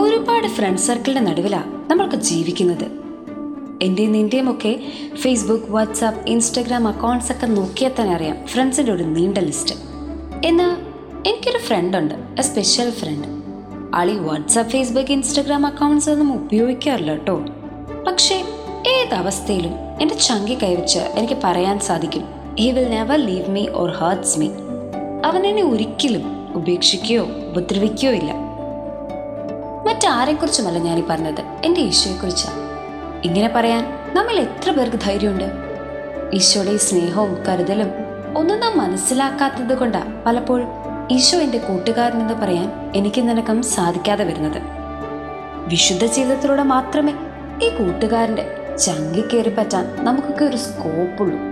[0.00, 2.84] ഒരുപാട് ഫ്രണ്ട് സർക്കിളിന്റെ നടുവിലാണ് നമ്മൾക്ക് ജീവിക്കുന്നത്.
[3.82, 4.80] എന്റെയും നിന്റെയും ഒക്കെ
[5.14, 9.74] ഫേസ്ബുക്ക് വാട്സാപ്പ് ഇൻസ്റ്റഗ്രാം അക്കൗണ്ട്സ് ഒക്കെ നോക്കിയാൽ തന്നെ അറിയാം ഫ്രണ്ട്സിന്റെ ഒരു നീണ്ട ലിസ്റ്റ്
[10.46, 10.72] എന്നാൽ
[11.28, 13.28] എനിക്കൊരു ഫ്രണ്ട് ഉണ്ട് എ സ്പെഷ്യൽ ഫ്രണ്ട്
[13.94, 17.36] ആളി വാട്സാപ്പ് ഫേസ്ബുക്ക് ഇൻസ്റ്റഗ്രാം അക്കൗണ്ട്സ് ഒന്നും ഉപയോഗിക്കാറില്ല കേട്ടോ
[18.06, 18.44] പക്ഷേ
[18.90, 22.41] ഏതവസ്ഥയിലും എന്റെ ചങ്കി കൈവച്ച് എനിക്ക് പറയാൻ സാധിക്കും.
[22.58, 24.48] He will never leave me or hurts me
[25.24, 28.32] അവൻ എന്നെ ഒരിക്കലും ഉപേക്ഷിക്കുകയോ ഉപദ്രവിക്കുകയോ ഇല്ല.
[29.86, 31.40] മറ്റാരെക്കുറിച്ചുമല്ല ഞാനീ പറഞ്ഞത്.
[31.40, 32.54] എന്റെ ഈശോയെക്കുറിച്ചാണ്.
[33.24, 35.44] ഇങ്ങനെ പറയാൻ നമ്മൾ എത്ര പേർക്ക് ധൈര്യമുണ്ട്?
[36.34, 37.88] ഈശോയുടെ ഈ സ്നേഹവും കരുതലും
[38.36, 40.68] ഒന്നും നാം മനസ്സിലാക്കാത്തത് കൊണ്ടാണ് പലപ്പോഴും
[41.10, 44.62] ഈശോ എന്റെ കൂട്ടുകാരനെന്ന് പറയാൻ എനിക്ക് നിനക്കും സാധിക്കാതെ വരുന്നത്.
[45.68, 47.12] വിശുദ്ധ ജീവിതത്തിലൂടെ മാത്രമേ
[47.62, 51.51] ഈ കൂട്ടുകാരന്റെ ചങ്കി കയറി പറ്റാൻ നമുക്കൊക്കെ ഒരു സ്കോപ്പുള്ളൂ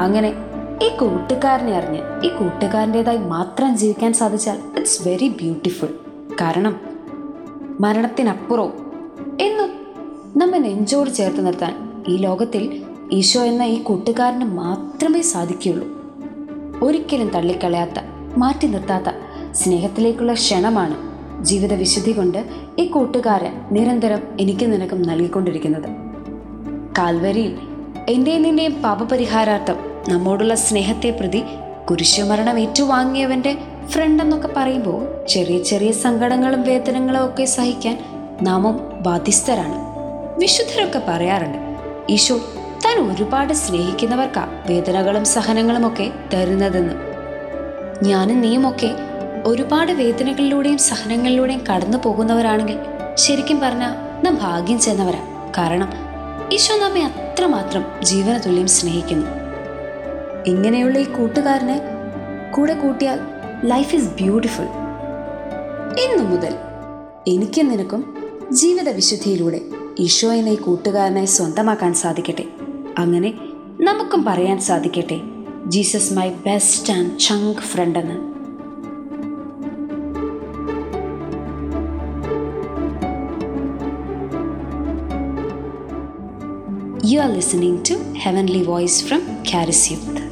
[0.00, 0.30] അങ്ങനെ
[0.84, 5.88] ഈ കൂട്ടുകാരനെ അറിഞ്ഞ് ഈ കൂട്ടുകാരന്റെതായി മാത്രം ജീവിക്കാൻ സാധിച്ചാൽ ഇറ്റ്സ് വെരി ബ്യൂട്ടിഫുൾ
[6.40, 6.80] കാരണം
[7.80, 8.72] മരണത്തിനപ്പുറവും
[9.40, 9.70] എന്നും
[10.36, 11.74] നമ്മെ നെഞ്ചോട് ചേർത്ത് നിർത്താൻ
[12.08, 15.86] ഈ ലോകത്തിൽ ഈശോ എന്ന ഈ കൂട്ടുകാരന് മാത്രമേ സാധിക്കുകയുള്ളൂ.
[16.82, 18.00] ഒരിക്കലും തള്ളിക്കളയാത്ത
[18.36, 19.08] മാറ്റി നിർത്താത്ത
[19.52, 20.96] സ്നേഹത്തിലേക്കുള്ള ക്ഷണമാണ്
[21.44, 22.38] ജീവിത വിശുദ്ധി കൊണ്ട്
[22.78, 25.88] ഈ കൂട്ടുകാരൻ നിരന്തരം എനിക്ക് നിനക്കും നൽകിക്കൊണ്ടിരിക്കുന്നത്.
[26.98, 27.58] കാൽവരിയിൽ
[28.08, 31.42] എന്റെയും നിന്റെയും പാപപരിഹാരാർത്ഥം നമ്മോടുള്ള സ്നേഹത്തെ പ്രതി
[31.90, 37.98] കുരിശുമരണം ഏറ്റുവാങ്ങിയവന്റെ ഫ്രണ്ട് എന്നൊക്കെ പറയുമ്പോൾ ചെറിയ ചെറിയ സങ്കടങ്ങളും വേദനകളും ഒക്കെ സഹിക്കാൻ
[38.42, 39.74] നാമും ബാധ്യസ്ഥരാണ്.
[40.38, 41.58] വിശുദ്ധരൊക്കെ പറയാറുണ്ട്
[42.12, 42.36] ഈശോ
[42.84, 46.94] താൻ ഒരുപാട് സ്നേഹിക്കുന്നവർക്കാ വേദനകളും സഹനങ്ങളും ഒക്കെ തരുന്നതെന്ന്.
[48.02, 48.90] ഞാനും നീയുമൊക്കെ
[49.44, 52.78] ഒരുപാട് വേദനകളിലൂടെയും സഹനങ്ങളിലൂടെയും കടന്നു പോകുന്നവരാണെങ്കിൽ
[53.14, 55.52] ശരിക്കും പറഞ്ഞാൽ നാം ഭാഗ്യം ചെന്നവരാ.
[55.58, 55.92] കാരണം
[56.52, 59.39] ഈശോ നമ്മെ അത്രമാത്രം ജീവനതുല്യം സ്നേഹിക്കുന്നു.
[60.46, 61.80] ഇങ്ങനെയുള്ള ഈ കൂട്ടുകാരനെ
[62.56, 63.18] കൂടെ കൂട്ടിയാൽ
[63.64, 64.64] ലൈഫ് ഈസ് ബ്യൂട്ടിഫുൾ
[66.00, 66.54] ഇന്നു മുതൽ
[67.28, 68.14] എനിക്കും നിനക്കും
[68.52, 69.60] ജീവിത വിശുദ്ധിയിലൂടെ
[69.98, 72.44] ഈശോയെന്ന എന്ന ഈ കൂട്ടുകാരനെ സ്വന്തമാക്കാൻ സാധിക്കട്ടെ.
[72.98, 73.34] അങ്ങനെ
[73.80, 75.20] നമുക്കും പറയാൻ സാധിക്കട്ടെ.
[75.66, 78.30] ജീസസ് മൈ ബെസ്റ്റ് ആൻഡ് ചങ്ക് ഫ്രണ്ട് എന്ന്.
[87.12, 90.29] You are listening to heavenly voice from Charis Youth.